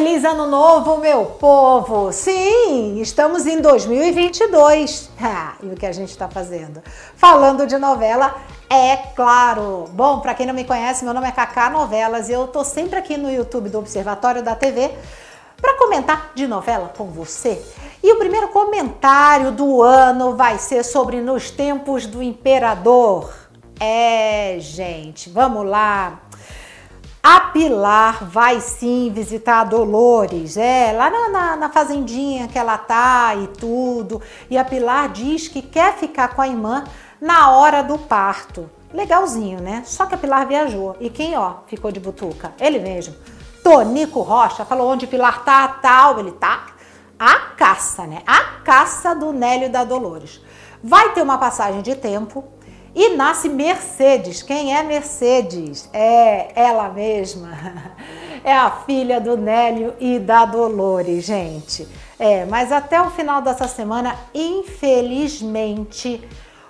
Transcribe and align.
Feliz 0.00 0.24
Ano 0.24 0.46
Novo, 0.46 0.96
meu 0.96 1.26
povo! 1.26 2.10
Sim, 2.10 3.02
estamos 3.02 3.46
em 3.46 3.60
2022. 3.60 5.10
Ah, 5.20 5.52
e 5.62 5.66
o 5.66 5.76
que 5.76 5.84
a 5.84 5.92
gente 5.92 6.08
está 6.08 6.26
fazendo? 6.26 6.82
Falando 7.14 7.66
de 7.66 7.76
novela, 7.76 8.34
é 8.70 8.96
claro. 8.96 9.84
Bom, 9.92 10.20
para 10.20 10.32
quem 10.32 10.46
não 10.46 10.54
me 10.54 10.64
conhece, 10.64 11.04
meu 11.04 11.12
nome 11.12 11.28
é 11.28 11.30
Cacá 11.30 11.68
Novelas 11.68 12.30
e 12.30 12.32
eu 12.32 12.48
tô 12.48 12.64
sempre 12.64 12.98
aqui 12.98 13.18
no 13.18 13.30
YouTube 13.30 13.68
do 13.68 13.78
Observatório 13.78 14.42
da 14.42 14.54
TV 14.54 14.90
para 15.60 15.76
comentar 15.76 16.32
de 16.34 16.46
novela 16.46 16.90
com 16.96 17.04
você. 17.04 17.62
E 18.02 18.10
o 18.10 18.16
primeiro 18.16 18.48
comentário 18.48 19.52
do 19.52 19.82
ano 19.82 20.34
vai 20.34 20.56
ser 20.56 20.82
sobre 20.82 21.20
Nos 21.20 21.50
Tempos 21.50 22.06
do 22.06 22.22
Imperador. 22.22 23.30
É, 23.78 24.56
gente, 24.60 25.28
vamos 25.28 25.66
lá. 25.66 26.22
A 27.22 27.38
Pilar 27.52 28.24
vai 28.24 28.62
sim 28.62 29.12
visitar 29.12 29.60
a 29.60 29.64
Dolores, 29.64 30.56
é, 30.56 30.90
lá 30.92 31.10
na, 31.10 31.28
na, 31.28 31.56
na, 31.56 31.68
fazendinha 31.68 32.48
que 32.48 32.58
ela 32.58 32.78
tá 32.78 33.34
e 33.34 33.46
tudo. 33.46 34.22
E 34.48 34.56
a 34.56 34.64
Pilar 34.64 35.10
diz 35.10 35.46
que 35.46 35.60
quer 35.60 35.98
ficar 35.98 36.28
com 36.28 36.40
a 36.40 36.48
irmã 36.48 36.82
na 37.20 37.50
hora 37.50 37.82
do 37.82 37.98
parto. 37.98 38.70
Legalzinho, 38.92 39.60
né? 39.60 39.82
Só 39.84 40.06
que 40.06 40.14
a 40.14 40.18
Pilar 40.18 40.46
viajou. 40.46 40.96
E 40.98 41.10
quem, 41.10 41.36
ó, 41.36 41.56
ficou 41.66 41.92
de 41.92 42.00
butuca? 42.00 42.54
Ele 42.58 42.78
mesmo. 42.78 43.14
Tonico 43.62 44.22
Rocha 44.22 44.64
falou 44.64 44.90
onde 44.90 45.06
Pilar 45.06 45.44
tá, 45.44 45.68
tal. 45.68 46.18
Ele 46.18 46.32
tá 46.32 46.68
a 47.18 47.34
caça, 47.54 48.06
né? 48.06 48.22
A 48.26 48.62
caça 48.64 49.14
do 49.14 49.30
Nélio 49.30 49.70
da 49.70 49.84
Dolores. 49.84 50.40
Vai 50.82 51.12
ter 51.12 51.20
uma 51.20 51.36
passagem 51.36 51.82
de 51.82 51.94
tempo 51.94 52.42
e 52.94 53.16
nasce 53.16 53.48
Mercedes. 53.48 54.42
Quem 54.42 54.76
é 54.76 54.82
Mercedes? 54.82 55.88
É 55.92 56.50
ela 56.54 56.88
mesma. 56.88 57.50
É 58.42 58.54
a 58.54 58.70
filha 58.70 59.20
do 59.20 59.36
Nélio 59.36 59.92
e 60.00 60.18
da 60.18 60.46
Dolores, 60.46 61.26
gente. 61.26 61.86
É, 62.18 62.46
mas 62.46 62.72
até 62.72 62.98
o 63.00 63.10
final 63.10 63.42
dessa 63.42 63.68
semana, 63.68 64.16
infelizmente, 64.34 66.26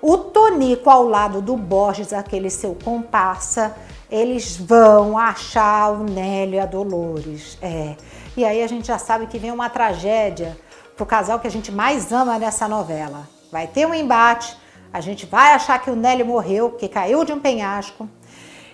o 0.00 0.18
Tonico 0.18 0.90
ao 0.90 1.04
lado 1.04 1.40
do 1.40 1.56
Borges, 1.56 2.12
aquele 2.12 2.50
seu 2.50 2.76
comparsa, 2.84 3.76
eles 4.10 4.56
vão 4.56 5.16
achar 5.16 5.92
o 5.92 6.02
Nélio 6.02 6.56
e 6.56 6.58
a 6.58 6.66
Dolores. 6.66 7.56
É. 7.62 7.94
E 8.36 8.44
aí 8.44 8.62
a 8.62 8.66
gente 8.66 8.88
já 8.88 8.98
sabe 8.98 9.28
que 9.28 9.38
vem 9.38 9.52
uma 9.52 9.70
tragédia 9.70 10.58
pro 10.96 11.06
casal 11.06 11.38
que 11.38 11.46
a 11.46 11.50
gente 11.50 11.70
mais 11.70 12.12
ama 12.12 12.38
nessa 12.38 12.66
novela. 12.66 13.28
Vai 13.50 13.68
ter 13.68 13.86
um 13.86 13.94
embate, 13.94 14.56
a 14.92 15.00
gente 15.00 15.26
vai 15.26 15.52
achar 15.52 15.78
que 15.80 15.90
o 15.90 15.96
Nélio 15.96 16.26
morreu, 16.26 16.72
que 16.72 16.88
caiu 16.88 17.24
de 17.24 17.32
um 17.32 17.40
penhasco. 17.40 18.08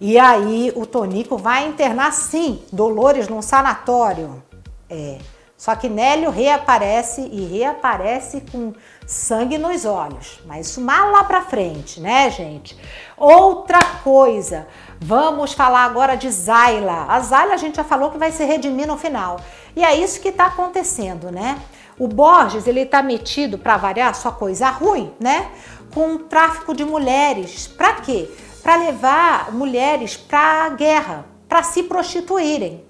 E 0.00 0.18
aí 0.18 0.72
o 0.74 0.86
Tonico 0.86 1.36
vai 1.36 1.66
internar 1.66 2.12
sim 2.12 2.62
Dolores 2.72 3.28
num 3.28 3.42
sanatório. 3.42 4.42
É. 4.88 5.18
Só 5.60 5.76
que 5.76 5.90
Nélio 5.90 6.30
reaparece 6.30 7.20
e 7.20 7.44
reaparece 7.44 8.42
com 8.50 8.72
sangue 9.06 9.58
nos 9.58 9.84
olhos. 9.84 10.40
Mas 10.46 10.68
isso 10.68 10.80
mal 10.80 11.10
lá 11.10 11.22
pra 11.24 11.42
frente, 11.42 12.00
né, 12.00 12.30
gente? 12.30 12.74
Outra 13.14 13.78
coisa, 14.02 14.66
vamos 14.98 15.52
falar 15.52 15.84
agora 15.84 16.16
de 16.16 16.30
Zayla. 16.30 17.04
A 17.06 17.20
Zayla 17.20 17.52
a 17.52 17.58
gente 17.58 17.76
já 17.76 17.84
falou 17.84 18.10
que 18.10 18.16
vai 18.16 18.32
se 18.32 18.42
redimir 18.42 18.86
no 18.86 18.96
final. 18.96 19.38
E 19.76 19.84
é 19.84 19.94
isso 19.94 20.18
que 20.22 20.32
tá 20.32 20.46
acontecendo, 20.46 21.30
né? 21.30 21.60
O 21.98 22.08
Borges, 22.08 22.66
ele 22.66 22.86
tá 22.86 23.02
metido, 23.02 23.58
para 23.58 23.76
variar, 23.76 24.14
só 24.14 24.32
coisa 24.32 24.70
ruim, 24.70 25.12
né? 25.20 25.50
Com 25.92 26.14
o 26.14 26.18
tráfico 26.20 26.74
de 26.74 26.84
mulheres. 26.84 27.66
Para 27.66 27.94
quê? 27.94 28.28
Para 28.62 28.76
levar 28.76 29.52
mulheres 29.52 30.16
para 30.16 30.64
a 30.64 30.68
guerra, 30.70 31.24
para 31.48 31.62
se 31.62 31.82
prostituírem. 31.82 32.84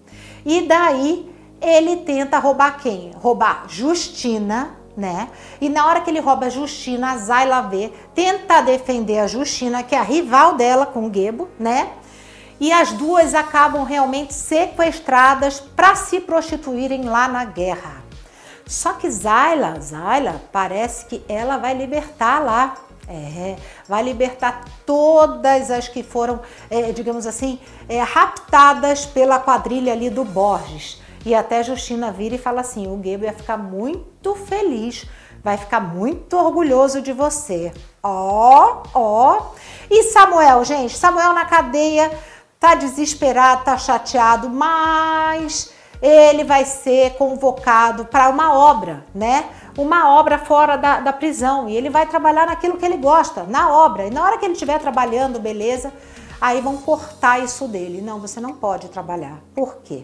E 0.44 0.62
daí 0.62 1.31
ele 1.61 1.99
tenta 1.99 2.38
roubar 2.38 2.78
quem? 2.78 3.12
Roubar 3.15 3.65
Justina, 3.69 4.77
né? 4.97 5.28
E 5.61 5.69
na 5.69 5.87
hora 5.87 6.00
que 6.00 6.11
ele 6.11 6.21
rouba 6.21 6.50
Justina, 6.50 7.12
a 7.12 7.16
Zayla 7.16 7.62
vê, 7.62 7.93
tenta 8.15 8.61
defender 8.61 9.19
a 9.19 9.27
Justina, 9.27 9.82
que 9.82 9.94
é 9.94 9.99
a 9.99 10.03
rival 10.03 10.55
dela 10.55 10.87
com 10.87 11.06
o 11.06 11.12
Gebo, 11.12 11.49
né? 11.59 11.91
E 12.59 12.72
as 12.72 12.93
duas 12.93 13.34
acabam 13.34 13.84
realmente 13.84 14.34
sequestradas 14.34 15.61
para 15.61 15.94
se 15.94 16.21
prostituírem 16.21 17.05
lá 17.05 17.27
na 17.27 17.44
guerra. 17.44 18.03
Só 18.67 18.93
que 18.93 19.11
Zayla, 19.11 19.81
Zayla, 19.81 20.43
parece 20.53 21.06
que 21.06 21.25
ela 21.28 21.56
vai 21.56 21.75
libertar 21.75 22.38
lá 22.38 22.75
é, 23.10 23.56
vai 23.88 24.03
libertar 24.03 24.65
todas 24.87 25.71
as 25.71 25.88
que 25.88 26.03
foram, 26.03 26.41
é, 26.71 26.93
digamos 26.93 27.26
assim, 27.26 27.59
é, 27.88 28.00
raptadas 28.00 29.04
pela 29.04 29.38
quadrilha 29.41 29.93
ali 29.93 30.09
do 30.09 30.25
Borges. 30.25 31.03
E 31.26 31.34
até 31.34 31.62
Justina 31.62 32.12
vira 32.12 32.37
e 32.37 32.38
fala 32.38 32.60
assim: 32.60 32.87
o 32.87 33.03
Gebo 33.03 33.25
ia 33.25 33.32
ficar 33.32 33.56
muito 33.56 34.34
feliz, 34.34 35.06
vai 35.43 35.56
ficar 35.56 35.81
muito 35.81 36.37
orgulhoso 36.37 37.03
de 37.03 37.12
você. 37.12 37.72
Ó, 38.03 38.82
ó. 38.94 39.43
E 39.91 40.04
Samuel, 40.04 40.65
gente, 40.65 40.97
Samuel 40.97 41.32
na 41.32 41.44
cadeia, 41.44 42.10
tá 42.59 42.75
desesperado, 42.75 43.65
tá 43.65 43.76
chateado, 43.76 44.49
mas 44.49 45.72
ele 46.00 46.44
vai 46.44 46.65
ser 46.65 47.15
convocado 47.15 48.06
para 48.06 48.28
uma 48.31 48.54
obra, 48.54 49.04
né? 49.15 49.44
Uma 49.76 50.10
obra 50.14 50.38
fora 50.38 50.76
da, 50.76 51.00
da 51.00 51.12
prisão 51.12 51.69
e 51.69 51.76
ele 51.76 51.91
vai 51.91 52.06
trabalhar 52.06 52.47
naquilo 52.47 52.76
que 52.76 52.84
ele 52.84 52.97
gosta, 52.97 53.44
na 53.44 53.72
obra. 53.72 54.06
E 54.06 54.10
na 54.10 54.25
hora 54.25 54.38
que 54.38 54.44
ele 54.44 54.54
estiver 54.54 54.78
trabalhando, 54.78 55.38
beleza, 55.38 55.92
aí 56.41 56.60
vão 56.60 56.76
cortar 56.78 57.42
isso 57.42 57.69
dele. 57.69 58.00
Não, 58.00 58.20
você 58.20 58.41
não 58.41 58.54
pode 58.54 58.88
trabalhar. 58.88 59.38
Por 59.54 59.76
quê? 59.84 60.03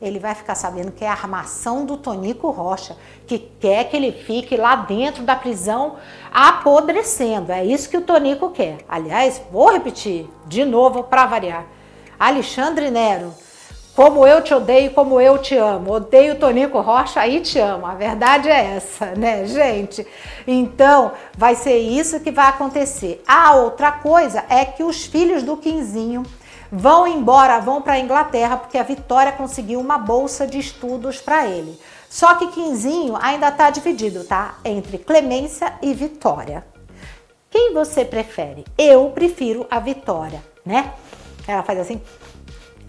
Ele 0.00 0.18
vai 0.18 0.34
ficar 0.34 0.54
sabendo 0.54 0.92
que 0.92 1.04
é 1.04 1.08
a 1.08 1.12
armação 1.12 1.84
do 1.84 1.96
Tonico 1.96 2.50
Rocha, 2.50 2.96
que 3.26 3.38
quer 3.38 3.84
que 3.84 3.96
ele 3.96 4.12
fique 4.12 4.56
lá 4.56 4.74
dentro 4.74 5.22
da 5.24 5.36
prisão 5.36 5.96
apodrecendo. 6.32 7.52
É 7.52 7.64
isso 7.64 7.90
que 7.90 7.98
o 7.98 8.02
Tonico 8.02 8.50
quer. 8.50 8.78
Aliás, 8.88 9.42
vou 9.52 9.70
repetir 9.70 10.26
de 10.46 10.64
novo 10.64 11.04
para 11.04 11.26
variar. 11.26 11.66
Alexandre 12.18 12.90
Nero 12.90 13.34
como 13.94 14.26
eu 14.26 14.42
te 14.42 14.54
odeio, 14.54 14.92
como 14.92 15.20
eu 15.20 15.38
te 15.38 15.56
amo. 15.56 15.92
Odeio 15.92 16.38
Tonico 16.38 16.80
Rocha 16.80 17.26
e 17.26 17.40
te 17.40 17.58
amo. 17.58 17.86
A 17.86 17.94
verdade 17.94 18.48
é 18.48 18.76
essa, 18.76 19.06
né, 19.16 19.46
gente? 19.46 20.06
Então, 20.46 21.12
vai 21.36 21.54
ser 21.54 21.78
isso 21.78 22.20
que 22.20 22.30
vai 22.30 22.48
acontecer. 22.48 23.22
A 23.26 23.54
outra 23.56 23.92
coisa 23.92 24.44
é 24.48 24.64
que 24.64 24.82
os 24.82 25.04
filhos 25.04 25.42
do 25.42 25.56
Quinzinho 25.56 26.22
vão 26.70 27.06
embora, 27.06 27.60
vão 27.60 27.82
para 27.82 27.94
a 27.94 27.98
Inglaterra, 27.98 28.56
porque 28.56 28.78
a 28.78 28.82
Vitória 28.82 29.32
conseguiu 29.32 29.80
uma 29.80 29.98
bolsa 29.98 30.46
de 30.46 30.58
estudos 30.58 31.20
para 31.20 31.46
ele. 31.46 31.78
Só 32.08 32.34
que 32.36 32.48
Quinzinho 32.48 33.16
ainda 33.20 33.48
está 33.48 33.70
dividido, 33.70 34.24
tá? 34.24 34.58
Entre 34.64 34.98
Clemência 34.98 35.74
e 35.82 35.92
Vitória. 35.94 36.64
Quem 37.50 37.74
você 37.74 38.04
prefere? 38.04 38.64
Eu 38.78 39.10
prefiro 39.10 39.66
a 39.70 39.80
Vitória, 39.80 40.42
né? 40.64 40.92
Ela 41.46 41.62
faz 41.64 41.80
assim, 41.80 42.00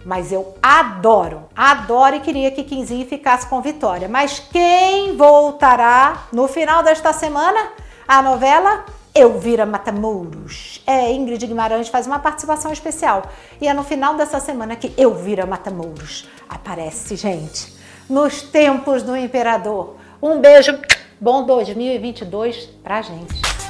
mas 0.04 0.32
eu 0.32 0.54
adoro, 0.62 1.44
adoro 1.54 2.16
e 2.16 2.20
queria 2.20 2.50
que 2.50 2.64
Quinzinho 2.64 3.06
ficasse 3.06 3.46
com 3.46 3.60
Vitória. 3.60 4.08
Mas 4.08 4.38
quem 4.38 5.16
voltará 5.16 6.24
no 6.32 6.48
final 6.48 6.82
desta 6.82 7.12
semana? 7.12 7.70
A 8.06 8.20
novela 8.20 8.84
Elvira 9.14 9.66
Matamoros. 9.66 10.82
É, 10.86 11.12
Ingrid 11.12 11.46
Guimarães 11.46 11.88
faz 11.88 12.06
uma 12.06 12.18
participação 12.18 12.72
especial. 12.72 13.24
E 13.60 13.68
é 13.68 13.74
no 13.74 13.84
final 13.84 14.14
dessa 14.14 14.40
semana 14.40 14.74
que 14.74 14.92
Elvira 14.96 15.44
Matamoros 15.46 16.26
aparece, 16.48 17.16
gente. 17.16 17.74
Nos 18.08 18.42
tempos 18.42 19.02
do 19.02 19.16
imperador. 19.16 19.96
Um 20.20 20.40
beijo, 20.40 20.78
bom 21.20 21.44
2022 21.44 22.66
pra 22.82 23.02
gente. 23.02 23.61